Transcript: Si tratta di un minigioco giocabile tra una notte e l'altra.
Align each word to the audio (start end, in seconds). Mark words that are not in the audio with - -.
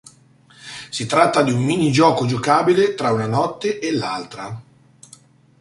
Si 0.89 1.05
tratta 1.05 1.43
di 1.43 1.51
un 1.51 1.63
minigioco 1.63 2.25
giocabile 2.25 2.95
tra 2.95 3.11
una 3.11 3.27
notte 3.27 3.77
e 3.77 3.91
l'altra. 3.93 4.59